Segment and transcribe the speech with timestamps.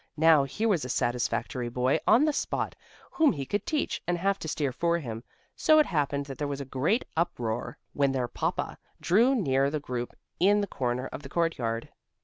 [0.17, 2.75] Now here was a satisfactory boy, on the spot,
[3.11, 5.23] whom he could teach, and have to steer for him.
[5.55, 9.79] So it happened that there was a great uproar when their Papa drew near the
[9.79, 11.89] group in the corner of the courtyard.